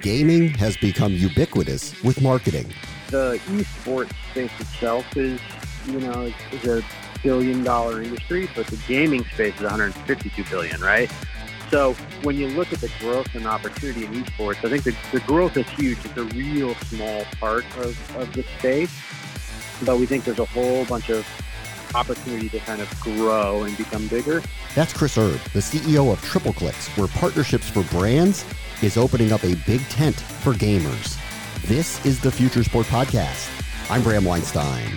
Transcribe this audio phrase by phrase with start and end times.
[0.00, 2.72] Gaming has become ubiquitous with marketing.
[3.10, 5.40] The esports space itself is,
[5.86, 6.82] you know, is, a
[7.22, 11.10] billion dollar industry, but the gaming space is 152 billion, right?
[11.70, 11.92] So
[12.22, 15.56] when you look at the growth and opportunity in esports, I think the, the growth
[15.56, 16.04] is huge.
[16.04, 18.90] It's a real small part of, of the space,
[19.84, 21.26] but we think there's a whole bunch of
[21.94, 24.42] opportunity to kind of grow and become bigger.
[24.74, 28.44] That's Chris Erb, the CEO of Tripleclix, where partnerships for brands
[28.82, 31.18] is opening up a big tent for gamers.
[31.66, 33.48] This is the Future Sport Podcast.
[33.90, 34.96] I'm Bram Weinstein.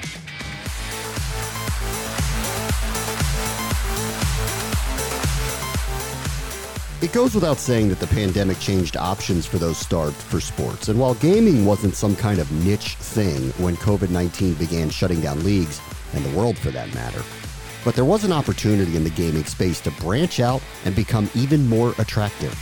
[7.04, 10.88] It goes without saying that the pandemic changed options for those starved for sports.
[10.88, 15.44] And while gaming wasn't some kind of niche thing when COVID 19 began shutting down
[15.44, 15.82] leagues,
[16.14, 17.24] and the world for that matter,
[17.84, 21.68] but there was an opportunity in the gaming space to branch out and become even
[21.68, 22.58] more attractive.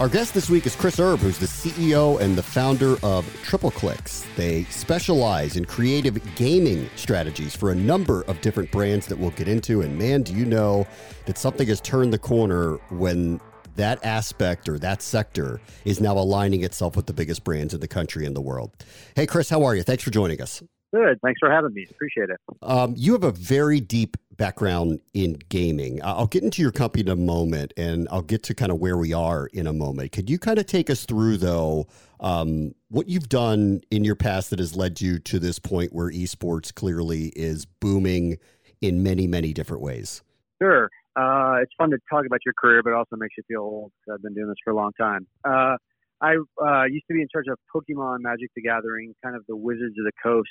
[0.00, 4.24] Our guest this week is Chris Erb, who's the CEO and the founder of Tripleclix.
[4.34, 9.46] They specialize in creative gaming strategies for a number of different brands that we'll get
[9.46, 9.82] into.
[9.82, 10.86] And man, do you know
[11.26, 13.42] that something has turned the corner when
[13.76, 17.88] that aspect or that sector is now aligning itself with the biggest brands in the
[17.88, 18.72] country and the world.
[19.16, 19.82] Hey, Chris, how are you?
[19.82, 20.62] Thanks for joining us.
[20.92, 21.20] Good.
[21.22, 21.86] Thanks for having me.
[21.88, 22.38] Appreciate it.
[22.62, 26.00] Um, you have a very deep background in gaming.
[26.02, 28.96] I'll get into your company in a moment and I'll get to kind of where
[28.96, 30.10] we are in a moment.
[30.10, 31.86] Could you kind of take us through, though,
[32.18, 36.10] um, what you've done in your past that has led you to this point where
[36.10, 38.38] esports clearly is booming
[38.80, 40.22] in many, many different ways?
[40.60, 40.90] Sure.
[41.16, 44.22] Uh, it's fun to talk about your career, but also makes you feel old I've
[44.22, 45.26] been doing this for a long time.
[45.44, 45.76] Uh,
[46.20, 49.56] I uh, used to be in charge of Pokemon Magic the Gathering, kind of the
[49.56, 50.48] Wizards of the Coast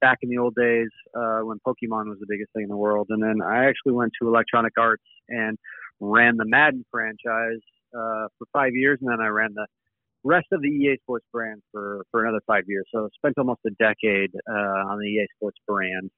[0.00, 3.06] back in the old days uh, when Pokemon was the biggest thing in the world.
[3.10, 5.58] And then I actually went to Electronic Arts and
[6.00, 7.62] ran the Madden franchise
[7.94, 9.66] uh, for five years, and then I ran the
[10.24, 12.86] rest of the EA Sports brand for for another five years.
[12.92, 16.10] So I spent almost a decade uh, on the EA Sports brand.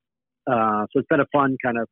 [0.47, 1.89] Uh, so it's been a fun kind of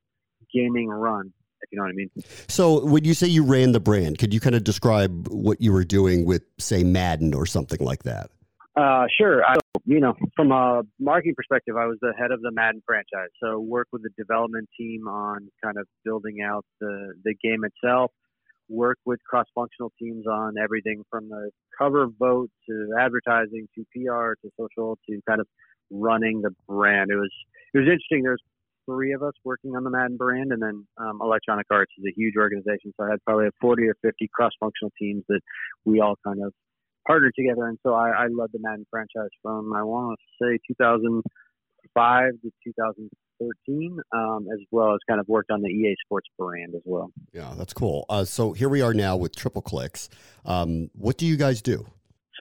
[0.52, 1.32] gaming run
[1.64, 2.10] if you know what I mean.
[2.48, 5.72] So, when you say you ran the brand, could you kind of describe what you
[5.72, 8.30] were doing with, say, Madden or something like that?
[8.76, 9.44] Uh, sure.
[9.44, 9.54] I,
[9.84, 13.28] you know, from a marketing perspective, I was the head of the Madden franchise.
[13.40, 18.10] So work with the development team on kind of building out the, the game itself,
[18.68, 24.50] work with cross-functional teams on everything from the cover vote to advertising to PR to
[24.58, 25.46] social to kind of
[25.90, 27.10] running the brand.
[27.12, 27.30] It was,
[27.74, 28.24] it was interesting.
[28.24, 28.42] There's
[28.86, 32.14] three of us working on the Madden brand, and then um, Electronic Arts is a
[32.16, 32.92] huge organization.
[32.98, 35.40] So I had probably 40 or 50 cross-functional teams that
[35.84, 36.52] we all kind of
[37.06, 37.66] partnered together.
[37.66, 42.50] And so I, I led the Madden franchise from I want to say 2005 to
[42.64, 47.10] 2013, um, as well as kind of worked on the EA Sports brand as well.
[47.32, 48.06] Yeah, that's cool.
[48.08, 50.08] Uh, so here we are now with Tripleclix.
[50.44, 51.86] Um, what do you guys do?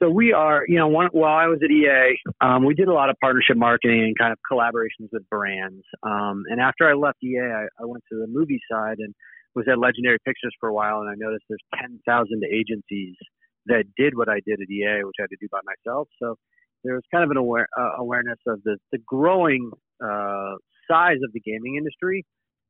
[0.00, 2.92] So we are, you know, one, while I was at EA, um, we did a
[2.92, 5.84] lot of partnership marketing and kind of collaborations with brands.
[6.02, 9.14] Um, and after I left EA, I, I went to the movie side and
[9.54, 11.00] was at Legendary Pictures for a while.
[11.00, 13.14] And I noticed there's 10,000 agencies
[13.66, 16.08] that did what I did at EA, which I had to do by myself.
[16.20, 16.34] So
[16.82, 19.70] there was kind of an aware, uh, awareness of the, the growing
[20.04, 20.54] uh,
[20.90, 22.24] size of the gaming industry,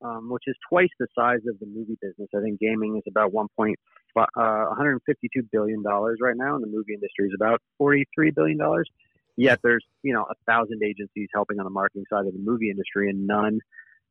[0.04, 2.28] um, which is twice the size of the movie business.
[2.36, 3.74] I think gaming is about 1.5
[4.16, 8.88] uh, 152 billion dollars right now, and the movie industry is about 43 billion dollars.
[9.36, 12.70] Yet there's you know a thousand agencies helping on the marketing side of the movie
[12.70, 13.58] industry, and none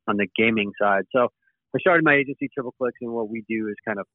[0.06, 1.04] on the gaming side.
[1.14, 1.28] So
[1.74, 4.06] I started my agency Tripleclix, and what we do is kind of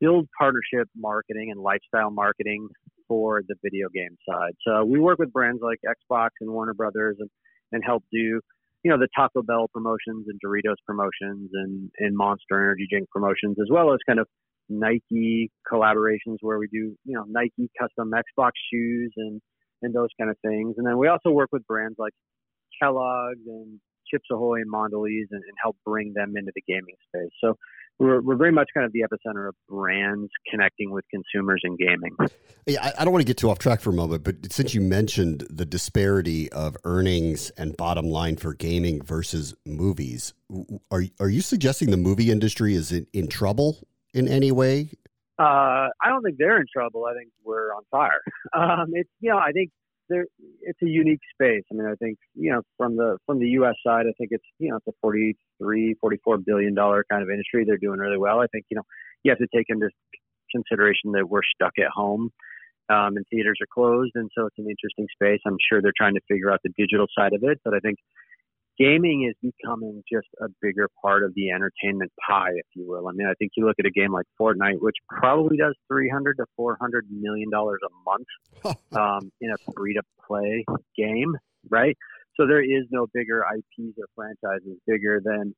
[0.00, 2.68] build partnership marketing and lifestyle marketing
[3.08, 4.52] for the video game side.
[4.66, 7.30] So we work with brands like Xbox and Warner Brothers, and
[7.72, 12.62] and help do you know the Taco Bell promotions and Doritos promotions and and Monster
[12.62, 14.28] Energy drink promotions, as well as kind of
[14.68, 19.40] Nike collaborations where we do, you know, Nike custom Xbox shoes and
[19.82, 20.74] and those kind of things.
[20.78, 22.12] And then we also work with brands like
[22.80, 23.80] Kellogg's and
[24.10, 27.30] Chips Ahoy and Mondelez and, and help bring them into the gaming space.
[27.42, 27.56] So
[27.98, 32.16] we're, we're very much kind of the epicenter of brands connecting with consumers in gaming.
[32.66, 34.74] Yeah, I, I don't want to get too off track for a moment, but since
[34.74, 40.34] you mentioned the disparity of earnings and bottom line for gaming versus movies,
[40.90, 43.78] are are you suggesting the movie industry is in, in trouble
[44.16, 44.90] in any way?
[45.38, 47.04] Uh, I don't think they're in trouble.
[47.04, 48.22] I think we're on fire.
[48.56, 49.70] Um, it's you know I think
[50.08, 50.24] there
[50.62, 51.64] it's a unique space.
[51.70, 53.74] I mean, I think you know from the from the U.S.
[53.86, 57.64] side, I think it's you know it's a 43, 44 billion dollar kind of industry.
[57.64, 58.40] They're doing really well.
[58.40, 58.84] I think you know
[59.24, 59.90] you have to take into
[60.50, 62.30] consideration that we're stuck at home
[62.88, 65.40] um, and theaters are closed, and so it's an interesting space.
[65.46, 67.98] I'm sure they're trying to figure out the digital side of it, but I think
[68.78, 73.08] gaming is becoming just a bigger part of the entertainment pie, if you will.
[73.08, 76.36] I mean, I think you look at a game like Fortnite, which probably does 300
[76.38, 80.64] to 400 million dollars a month um, in a free to play
[80.96, 81.36] game,
[81.70, 81.96] right?
[82.36, 85.54] So there is no bigger IPs or franchises bigger than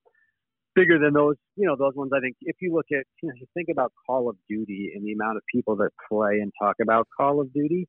[0.75, 2.13] bigger than those, you know, those ones.
[2.15, 5.05] I think if you look at, you know, you think about Call of Duty and
[5.05, 7.89] the amount of people that play and talk about Call of Duty.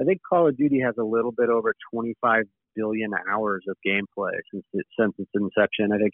[0.00, 2.44] I think Call of Duty has a little bit over 25
[2.78, 5.92] billion hours of gameplay since it, since its inception.
[5.92, 6.12] I think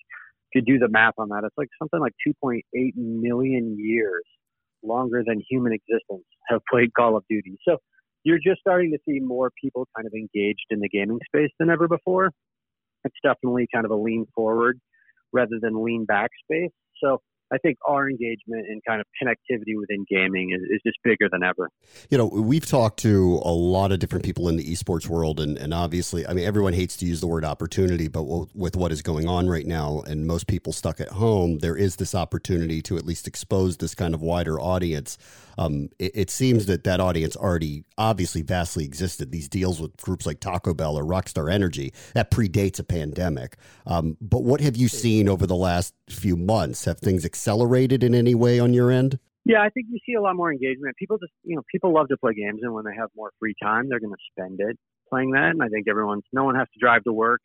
[0.53, 2.61] if you do the math on that, it's like something like 2.8
[2.97, 4.25] million years
[4.83, 7.57] longer than human existence have played Call of Duty.
[7.67, 7.79] So
[8.25, 11.71] you're just starting to see more people kind of engaged in the gaming space than
[11.71, 12.31] ever before.
[13.05, 14.79] It's definitely kind of a lean forward
[15.33, 16.71] rather than lean back space.
[17.03, 17.21] So
[17.53, 21.43] I think our engagement and kind of connectivity within gaming is, is, just bigger than
[21.43, 21.71] ever.
[22.11, 25.57] You know, we've talked to a lot of different people in the esports world, and,
[25.57, 28.25] and obviously, I mean, everyone hates to use the word opportunity, but
[28.55, 31.97] with what is going on right now, and most people stuck at home, there is
[31.97, 35.17] this opportunity to at least expose this kind of wider audience.
[35.59, 39.31] Um, it, it, seems that that audience already obviously vastly existed.
[39.31, 43.57] These deals with groups like Taco Bell or Rockstar Energy that predates a pandemic.
[43.87, 46.85] Um, but what have you seen over the last few months?
[46.87, 49.19] Have things accelerated in any way on your end?
[49.45, 50.97] Yeah, I think you see a lot more engagement.
[50.97, 53.55] People just, you know, people love to play games, and when they have more free
[53.61, 54.79] time, they're going to spend it
[55.11, 55.51] playing that.
[55.51, 57.41] And I think everyone's, no one has to drive to work.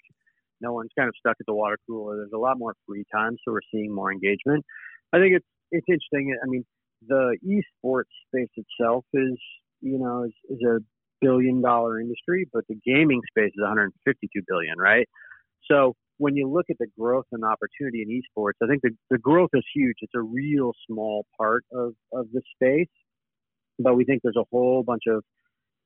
[0.61, 2.17] No one's kind of stuck at the water cooler.
[2.17, 4.63] There's a lot more free time, so we're seeing more engagement.
[5.11, 6.37] I think it's it's interesting.
[6.43, 6.65] I mean,
[7.07, 9.37] the esports space itself is,
[9.81, 10.79] you know, is, is a
[11.21, 15.07] billion dollar industry, but the gaming space is 152 billion, right?
[15.69, 19.17] So when you look at the growth and opportunity in esports, I think the, the
[19.17, 19.95] growth is huge.
[20.01, 22.91] It's a real small part of, of the space,
[23.79, 25.23] but we think there's a whole bunch of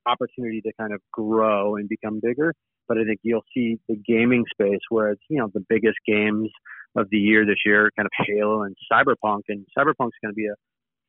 [0.07, 2.53] opportunity to kind of grow and become bigger.
[2.87, 6.49] But I think you'll see the gaming space where it's, you know, the biggest games
[6.97, 9.41] of the year this year, kind of Halo and Cyberpunk.
[9.47, 10.55] And Cyberpunk's going to be a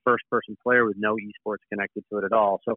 [0.04, 2.60] first person player with no esports connected to it at all.
[2.64, 2.76] So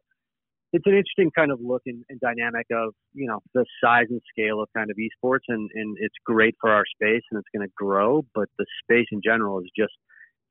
[0.74, 4.22] it's an interesting kind of look and, and, dynamic of you know the size and
[4.31, 7.68] scale of kind of esports and, and it's great for our space and it's going
[7.68, 9.94] to grow but the space in general is just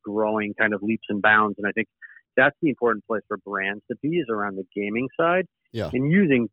[0.04, 1.88] growing kind of leaps and bounds and i think
[2.36, 5.90] that's the important place for brands to be is around the gaming side yeah.
[5.92, 6.48] and using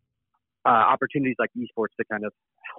[0.65, 2.31] uh, opportunities like esports to kind of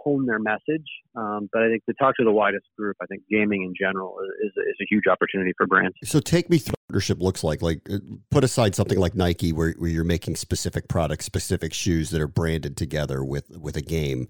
[0.03, 0.87] hone their message.
[1.15, 4.17] Um, but I think to talk to the widest group, I think gaming in general
[4.45, 5.95] is, is a huge opportunity for brands.
[6.05, 7.63] So take me through partnership looks like.
[7.63, 7.99] Like uh,
[8.31, 12.29] put aside something like Nike, where, where you're making specific products, specific shoes that are
[12.29, 14.29] branded together with with a game.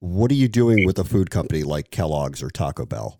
[0.00, 3.18] What are you doing with a food company like Kellogg's or Taco Bell?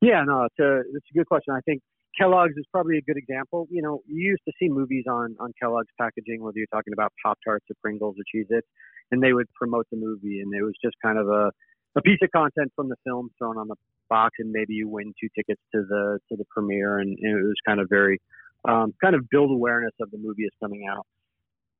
[0.00, 1.54] Yeah, no, it's a it's a good question.
[1.54, 1.82] I think
[2.18, 3.66] Kellogg's is probably a good example.
[3.70, 7.12] You know, you used to see movies on on Kellogg's packaging, whether you're talking about
[7.24, 8.66] Pop Tarts or Pringles or Cheez-Its
[9.10, 11.50] and they would promote the movie, and it was just kind of a
[11.96, 13.74] a piece of content from the film thrown on the
[14.08, 17.44] box, and maybe you win two tickets to the to the premiere, and, and it
[17.44, 18.20] was kind of very
[18.66, 21.06] um, kind of build awareness of the movie is coming out.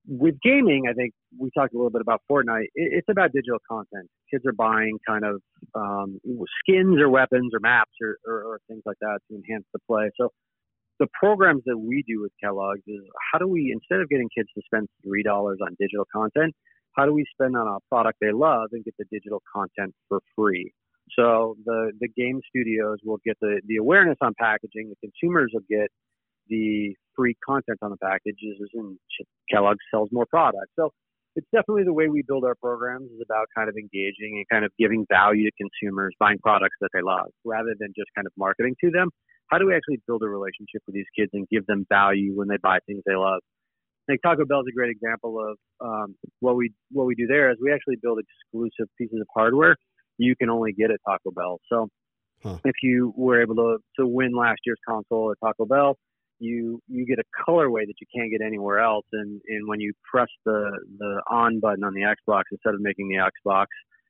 [0.06, 2.64] With gaming, I think we talked a little bit about Fortnite.
[2.75, 4.08] It, it's about digital content.
[4.30, 5.42] Kids are buying kind of
[5.75, 6.18] um,
[6.61, 10.08] skins or weapons or maps or, or, or things like that to enhance the play.
[10.18, 10.30] So
[10.99, 13.00] the programs that we do with Kellogg's is
[13.32, 16.54] how do we instead of getting kids to spend three dollars on digital content,
[16.97, 20.20] how do we spend on a product they love and get the digital content for
[20.35, 20.73] free?
[21.17, 24.91] So the the game studios will get the the awareness on packaging.
[24.91, 25.88] The consumers will get
[26.49, 28.99] the free content on the packages, and
[29.50, 30.73] Kellogg sells more products.
[30.77, 30.91] So
[31.37, 34.65] it's definitely the way we build our programs is about kind of engaging and kind
[34.65, 38.33] of giving value to consumers buying products that they love rather than just kind of
[38.37, 39.11] marketing to them.
[39.49, 42.49] How do we actually build a relationship with these kids and give them value when
[42.49, 43.41] they buy things they love?
[44.09, 47.50] think Taco Bell is a great example of um, what we what we do there
[47.50, 49.77] is we actually build exclusive pieces of hardware
[50.18, 51.60] you can only get at Taco Bell.
[51.70, 51.88] So
[52.42, 52.58] huh.
[52.64, 55.96] if you were able to to win last year's console at Taco Bell,
[56.38, 59.06] you you get a colorway that you can't get anywhere else.
[59.12, 63.08] And and when you press the the on button on the Xbox instead of making
[63.08, 63.66] the Xbox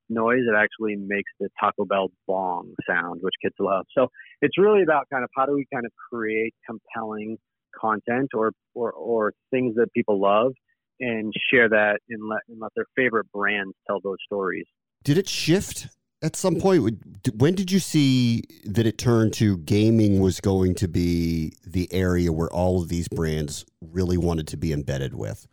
[0.08, 3.86] noise, it actually makes the Taco Bell bong sound, which kids love.
[3.96, 4.08] So
[4.40, 7.38] it's really about kind of how do we kind of create compelling
[7.78, 10.52] content or or, or things that people love
[11.00, 14.66] and share that and let and let their favorite brands tell those stories.
[15.04, 15.88] Did it shift
[16.22, 16.98] at some point?
[17.34, 22.32] When did you see that it turned to gaming was going to be the area
[22.32, 25.46] where all of these brands really wanted to be embedded with?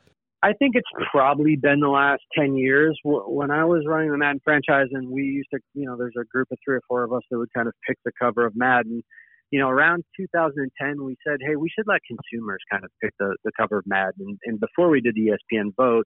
[0.44, 3.00] I think it's probably been the last 10 years.
[3.04, 6.26] When I was running the Madden franchise, and we used to, you know, there's a
[6.26, 8.54] group of three or four of us that would kind of pick the cover of
[8.56, 9.04] Madden.
[9.50, 13.36] You know, around 2010, we said, hey, we should let consumers kind of pick the,
[13.44, 14.14] the cover of Madden.
[14.20, 16.06] And, and before we did the ESPN vote,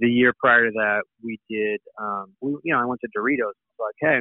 [0.00, 3.50] the year prior to that, we did, um, we, you know, I went to Doritos.
[3.50, 4.20] It's like, hey,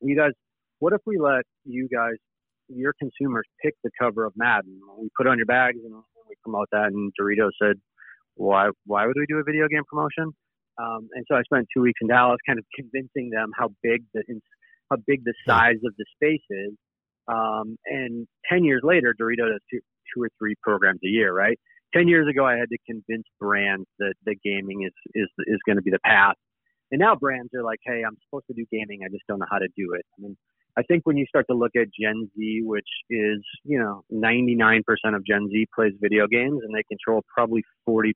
[0.00, 0.32] you guys,
[0.78, 2.14] what if we let you guys,
[2.68, 4.78] your consumers, pick the cover of Madden?
[5.00, 5.94] We put on your bags and
[6.28, 6.88] we promote that.
[6.92, 7.76] And Doritos said,
[8.34, 10.32] why why would we do a video game promotion?
[10.80, 14.04] Um, and so I spent two weeks in Dallas, kind of convincing them how big
[14.14, 14.22] the
[14.90, 16.72] how big the size of the space is.
[17.26, 19.80] Um, and ten years later, Dorito does two,
[20.14, 21.58] two or three programs a year, right?
[21.94, 25.76] Ten years ago, I had to convince brands that that gaming is is is going
[25.76, 26.36] to be the path.
[26.90, 29.46] And now brands are like, hey, I'm supposed to do gaming, I just don't know
[29.50, 30.06] how to do it.
[30.18, 30.36] I mean,
[30.78, 34.80] I think when you start to look at Gen Z, which is, you know, 99%
[35.14, 38.12] of Gen Z plays video games and they control probably 40%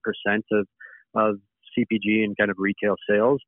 [0.52, 0.66] of,
[1.14, 1.36] of
[1.76, 3.40] CPG and kind of retail sales,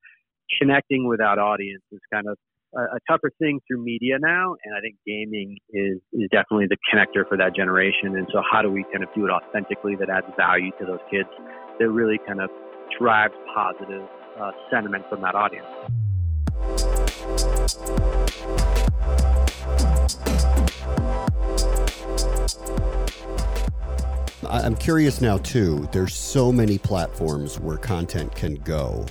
[0.61, 2.37] connecting with that audience is kind of
[2.76, 4.54] a, tougher thing through media now.
[4.64, 8.16] And I think gaming is, is definitely the connector for that generation.
[8.16, 11.00] And so how do we kind of do it authentically that adds value to those
[11.11, 11.28] kids
[11.78, 12.50] that really kind of
[12.99, 14.07] drives positive
[14.40, 15.66] uh, sentiment from that audience?
[24.46, 25.88] I'm curious now too.
[25.92, 29.06] There's so many platforms where content can go.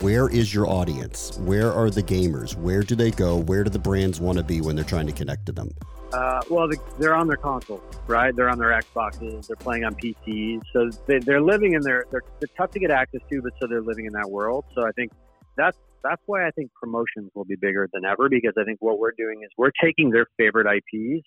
[0.00, 1.36] Where is your audience?
[1.38, 2.54] Where are the gamers?
[2.54, 3.36] Where do they go?
[3.36, 5.70] Where do the brands want to be when they're trying to connect to them?
[6.12, 8.34] Uh, well, they're on their consoles, right?
[8.34, 9.46] They're on their Xboxes.
[9.46, 10.62] They're playing on PCs.
[10.72, 12.06] So they, are living in their.
[12.10, 14.64] They're, they're tough to get access to, but so they're living in that world.
[14.74, 15.12] So I think
[15.56, 18.98] that's that's why I think promotions will be bigger than ever because I think what
[18.98, 21.26] we're doing is we're taking their favorite IPs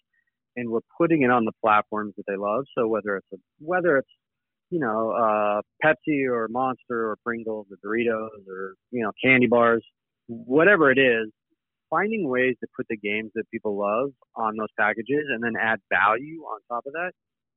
[0.55, 2.65] and we're putting it on the platforms that they love.
[2.77, 4.09] So whether it's a, whether it's
[4.69, 9.83] you know uh, Pepsi or Monster or Pringles or Doritos or you know candy bars,
[10.27, 11.29] whatever it is,
[11.89, 15.79] finding ways to put the games that people love on those packages and then add
[15.89, 17.11] value on top of that,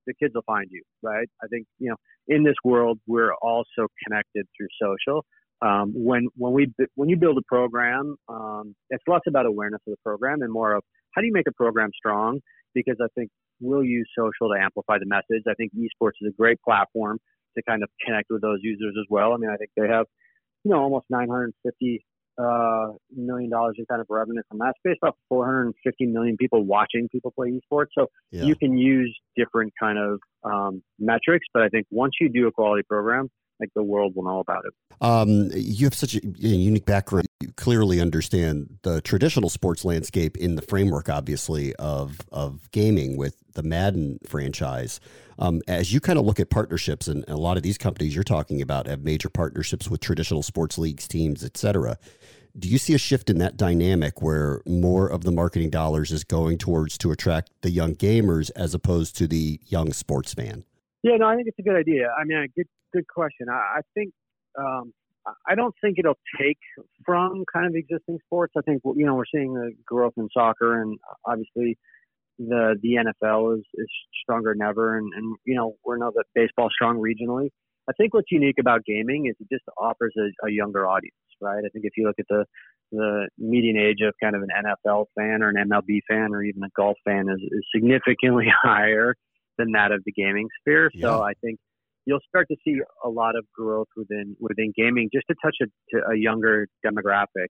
[0.07, 1.29] the kids will find you, right?
[1.43, 1.97] I think you know
[2.29, 5.25] in this world we're all so connected through social.
[5.63, 9.93] Um, when when we when you build a program, um, it's less about awareness of
[9.93, 10.83] the program and more of
[11.15, 12.41] how do you make a program strong
[12.75, 15.45] because I think we'll use social to amplify the message.
[15.49, 17.19] I think esports is a great platform
[17.57, 19.33] to kind of connect with those users as well.
[19.33, 20.07] I mean, I think they have,
[20.65, 22.05] you know, almost 950
[22.37, 27.09] uh, million dollars in kind of revenue from that space, about 450 million people watching
[27.11, 27.89] people play esports.
[27.97, 28.45] So yeah.
[28.45, 32.53] you can use different kind of um, metrics, but I think once you do a
[32.53, 33.29] quality program,
[33.65, 34.75] like the world will know about it.
[35.01, 37.27] Um, you have such a, unique background.
[37.41, 43.37] You clearly understand the traditional sports landscape in the framework, obviously, of of gaming with
[43.55, 45.01] the Madden franchise.
[45.39, 48.25] Um, as you kind of look at partnerships, and a lot of these companies you're
[48.25, 51.99] talking about have major partnerships with traditional sports leagues, teams, et cetera.
[52.57, 56.23] Do you see a shift in that dynamic where more of the marketing dollars is
[56.23, 60.65] going towards to attract the young gamers as opposed to the young sports fan?
[61.05, 62.09] Yeah, no, I think it's a good idea.
[62.19, 63.49] I mean, good good question.
[63.51, 64.15] I, I think
[64.59, 64.95] um,
[65.47, 66.57] I don't think it'll take
[67.05, 68.55] from kind of existing sports.
[68.57, 71.77] I think you know we're seeing the growth in soccer, and obviously
[72.39, 73.89] the the NFL is, is
[74.23, 77.51] stronger than ever, and, and you know we know that baseball's strong regionally.
[77.87, 81.59] I think what's unique about gaming is it just offers a, a younger audience, right?
[81.59, 82.47] I think if you look at the
[82.93, 86.63] the median age of kind of an NFL fan or an MLB fan or even
[86.63, 89.15] a golf fan is, is significantly higher
[89.59, 90.91] than that of the gaming sphere.
[90.95, 91.09] Yeah.
[91.09, 91.59] So I think
[92.07, 95.67] you'll start to see a lot of growth within within gaming, just to touch a,
[95.95, 97.49] to a younger demographic.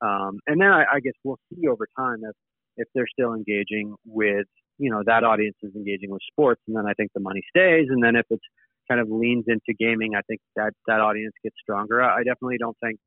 [0.00, 2.36] Um, and then I, I guess we'll see over time if
[2.76, 4.46] if they're still engaging with
[4.78, 7.86] you know that audience is engaging with sports, and then I think the money stays.
[7.88, 8.44] And then if it's
[8.90, 12.02] kind of leans into gaming, I think that that audience gets stronger.
[12.02, 12.98] I definitely don't think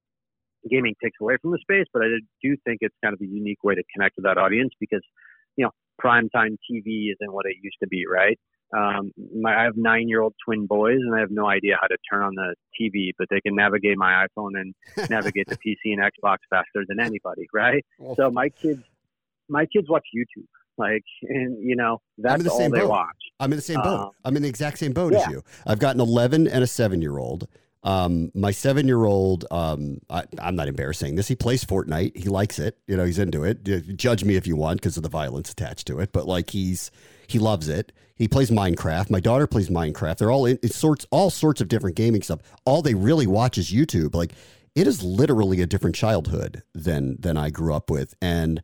[0.70, 2.08] gaming takes away from the space, but I
[2.41, 5.03] do think it's kind of a unique way to connect with that audience because
[6.03, 8.37] primetime TV isn't what it used to be, right?
[8.75, 11.87] Um, my, I have nine year old twin boys, and I have no idea how
[11.87, 14.75] to turn on the TV, but they can navigate my iPhone and
[15.09, 17.85] navigate the PC and Xbox faster than anybody, right?
[17.97, 18.83] Well, so my kids,
[19.47, 22.89] my kids watch YouTube, like, and you know that's the all they boat.
[22.89, 23.07] watch.
[23.39, 23.99] I'm in the same boat.
[23.99, 25.19] Um, I'm in the exact same boat yeah.
[25.19, 25.43] as you.
[25.65, 27.47] I've got an 11 and a seven year old.
[27.88, 31.29] Um, my seven year old, um, I, am not embarrassing this.
[31.29, 32.17] He plays Fortnite.
[32.17, 32.77] He likes it.
[32.86, 33.63] You know, he's into it.
[33.96, 36.12] Judge me if you want because of the violence attached to it.
[36.12, 36.91] But like he's
[37.27, 37.94] he loves it.
[38.15, 39.10] He plays Minecraft.
[39.10, 40.17] My daughter plays Minecraft.
[40.17, 42.41] They're all in sorts all sorts of different gaming stuff.
[42.65, 44.13] All they really watch is YouTube.
[44.13, 44.34] Like
[44.75, 48.62] it is literally a different childhood than than I grew up with, and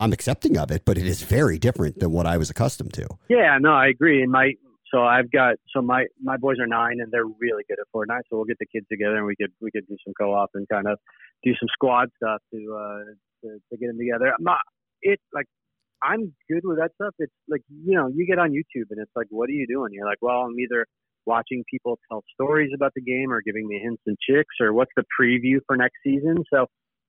[0.00, 0.84] I'm accepting of it.
[0.84, 3.08] But it is very different than what I was accustomed to.
[3.30, 4.22] Yeah, no, I agree.
[4.22, 4.52] And my
[4.92, 8.22] so I've got so my my boys are nine and they're really good at Fortnite.
[8.30, 10.68] So we'll get the kids together and we could we could do some co-op and
[10.68, 10.98] kind of
[11.42, 13.04] do some squad stuff to uh
[13.42, 14.32] to, to get them together.
[14.38, 14.58] I'm not
[15.02, 15.46] it like
[16.02, 17.14] I'm good with that stuff.
[17.18, 19.90] It's like you know you get on YouTube and it's like what are you doing?
[19.92, 20.86] You're like well I'm either
[21.26, 24.92] watching people tell stories about the game or giving me hints and chicks or what's
[24.96, 26.36] the preview for next season.
[26.52, 26.66] So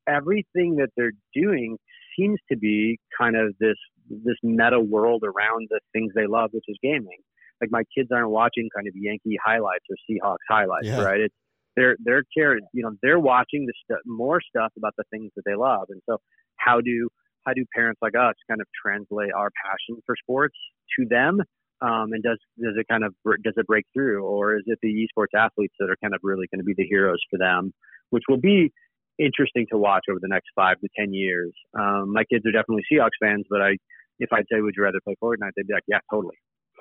[0.07, 1.77] everything that they're doing
[2.17, 3.77] seems to be kind of this
[4.09, 7.19] this meta world around the things they love, which is gaming
[7.61, 11.01] like my kids aren't watching kind of Yankee highlights or Seahawks highlights, yeah.
[11.01, 11.21] right?
[11.21, 11.35] It's
[11.75, 15.43] they're they're caring, you know, they're watching the st- more stuff about the things that
[15.45, 16.17] they love, and so
[16.57, 17.09] how do
[17.45, 20.55] how do parents like us kind of translate our passion for sports
[20.97, 21.39] to them?
[21.79, 24.89] Um, and does does it kind of does it break through, or is it the
[24.89, 27.71] esports athletes that are kind of really going to be the heroes for them,
[28.09, 28.71] which will be
[29.19, 31.53] interesting to watch over the next five to ten years.
[31.77, 33.77] Um, my kids are definitely Seahawks fans, but I,
[34.19, 36.35] if I'd say, would you rather play Fortnite, they'd be like, yeah, totally.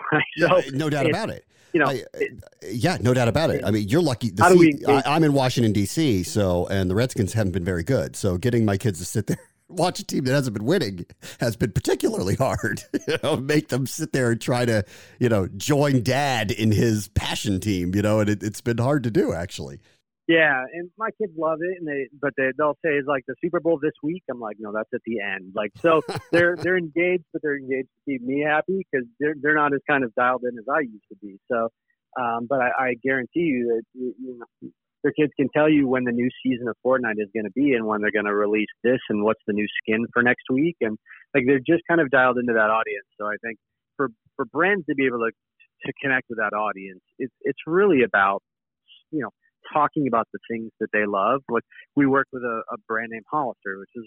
[0.39, 1.45] so no doubt about it.
[1.73, 2.05] You know, I,
[2.71, 3.63] yeah, no doubt about it.
[3.65, 4.33] I mean, you're lucky.
[4.57, 8.17] We, I, I'm in Washington D.C., so and the Redskins haven't been very good.
[8.17, 9.39] So getting my kids to sit there
[9.69, 11.07] watch a team that hasn't been winning
[11.41, 12.83] has been particularly hard.
[13.07, 14.85] you know, make them sit there and try to,
[15.19, 17.95] you know, join dad in his passion team.
[17.95, 19.81] You know, and it, it's been hard to do actually.
[20.29, 23.37] Yeah, and my kids love it, and they but they they'll say it's like the
[23.41, 24.25] Super Bowl this week.
[24.29, 25.53] I'm like, no, that's at the end.
[25.55, 26.01] Like, so
[26.33, 29.81] they're they're engaged, but they're engaged to keep me happy because they're they're not as
[29.89, 31.39] kind of dialed in as I used to be.
[31.51, 31.69] So,
[32.21, 34.71] um, but I, I guarantee you that you, you know
[35.05, 37.75] their kids can tell you when the new season of Fortnite is going to be
[37.75, 40.75] and when they're going to release this and what's the new skin for next week,
[40.81, 40.99] and
[41.33, 43.07] like they're just kind of dialed into that audience.
[43.21, 43.59] So I think
[43.97, 45.31] for for brands to be able to
[45.87, 48.43] to connect with that audience, it's it's really about
[49.13, 49.31] you know
[49.73, 51.43] talking about the things that they love.
[51.49, 54.05] Like we work with a, a brand named Hollister, which is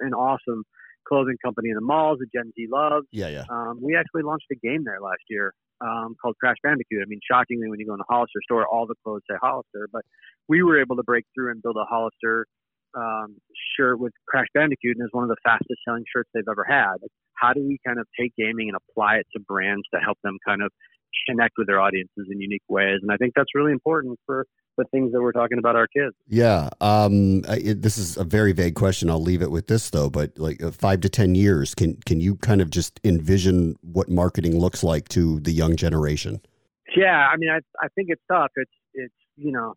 [0.00, 0.64] an awesome
[1.06, 3.06] clothing company in the malls that Gen Z loves.
[3.12, 3.44] Yeah, yeah.
[3.50, 7.02] Um, we actually launched a game there last year um, called Crash Bandicoot.
[7.02, 9.88] I mean, shockingly, when you go in the Hollister store, all the clothes say Hollister,
[9.92, 10.02] but
[10.48, 12.46] we were able to break through and build a Hollister
[12.96, 13.36] um,
[13.76, 17.02] shirt with Crash Bandicoot, and it's one of the fastest selling shirts they've ever had.
[17.02, 20.18] Like, how do we kind of take gaming and apply it to brands to help
[20.22, 20.70] them kind of
[21.28, 23.00] connect with their audiences in unique ways?
[23.02, 26.14] And I think that's really important for the things that we're talking about our kids.
[26.26, 26.70] Yeah.
[26.80, 29.10] Um, it, this is a very vague question.
[29.10, 30.10] I'll leave it with this though.
[30.10, 34.08] But like uh, five to ten years, can can you kind of just envision what
[34.08, 36.40] marketing looks like to the young generation?
[36.96, 37.28] Yeah.
[37.32, 38.50] I mean, I I think it's tough.
[38.56, 39.74] It's it's you know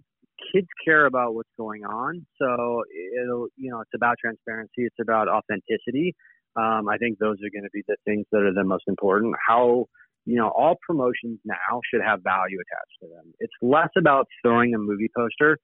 [0.54, 2.26] kids care about what's going on.
[2.40, 2.84] So
[3.22, 4.86] it'll you know it's about transparency.
[4.86, 6.16] It's about authenticity.
[6.56, 9.36] Um, I think those are going to be the things that are the most important.
[9.48, 9.86] How
[10.28, 13.34] you know, all promotions now should have value attached to them.
[13.40, 15.58] It's less about throwing a movie poster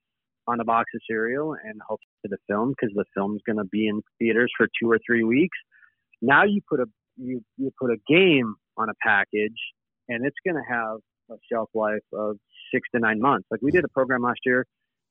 [0.48, 3.66] on a box of cereal and hope for the film because the film's going to
[3.66, 5.58] be in theaters for two or three weeks.
[6.22, 6.86] Now you put a
[7.18, 9.60] you you put a game on a package
[10.08, 10.98] and it's going to have
[11.30, 12.38] a shelf life of
[12.74, 13.46] six to nine months.
[13.52, 14.66] Like we did a program last year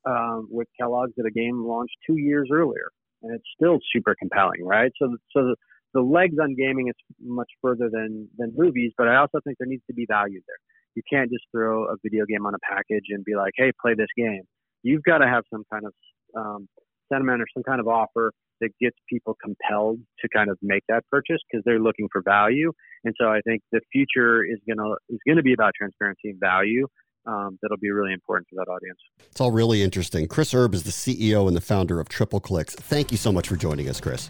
[0.06, 2.88] um, with Kellogg's that a game launched two years earlier,
[3.22, 4.92] and it's still super compelling, right?
[4.98, 5.56] So so the
[6.00, 9.84] legs on gaming is much further than than movies, but I also think there needs
[9.88, 10.56] to be value there.
[10.94, 13.94] You can't just throw a video game on a package and be like, "Hey, play
[13.94, 14.42] this game."
[14.82, 15.92] You've got to have some kind of
[16.36, 16.68] um,
[17.12, 21.02] sentiment or some kind of offer that gets people compelled to kind of make that
[21.10, 22.72] purchase because they're looking for value.
[23.04, 26.86] And so I think the future is gonna is gonna be about transparency and value.
[27.24, 28.98] Um, that'll be really important to that audience.
[29.30, 30.26] It's all really interesting.
[30.26, 32.70] Chris Erb is the CEO and the founder of Tripleclix.
[32.70, 34.28] Thank you so much for joining us, Chris.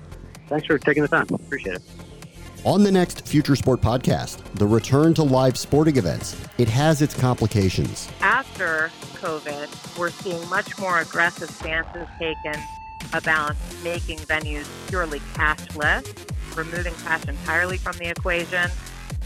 [0.49, 1.27] Thanks for taking the time.
[1.33, 1.83] Appreciate it.
[2.65, 6.41] On the next Future Sport podcast, the return to live sporting events.
[6.59, 8.09] It has its complications.
[8.21, 12.55] After COVID, we're seeing much more aggressive stances taken
[13.13, 16.07] about making venues purely cashless,
[16.57, 18.71] removing cash entirely from the equation,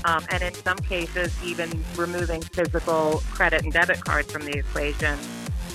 [0.07, 5.19] um, and in some cases, even removing physical credit and debit cards from the equation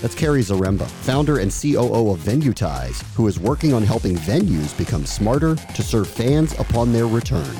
[0.01, 5.05] that's Carrie Zaremba, founder and COO of Venuetize, who is working on helping venues become
[5.05, 7.55] smarter to serve fans upon their return.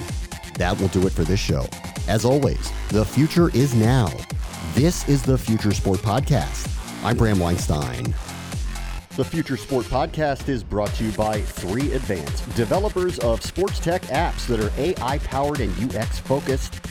[0.57, 1.65] That will do it for this show.
[2.07, 4.11] As always, the future is now.
[4.73, 6.67] This is the Future Sport Podcast.
[7.03, 8.13] I'm Bram Weinstein.
[9.17, 14.03] The Future Sport Podcast is brought to you by 3 Advance, developers of sports tech
[14.03, 16.90] apps that are AI powered and UX focused